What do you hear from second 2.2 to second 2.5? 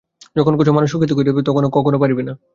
না।